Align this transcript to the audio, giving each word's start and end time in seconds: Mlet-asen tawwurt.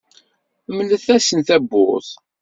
Mlet-asen 0.75 1.39
tawwurt. 1.47 2.09